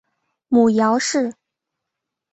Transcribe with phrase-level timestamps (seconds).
[0.47, 1.35] 母姚氏。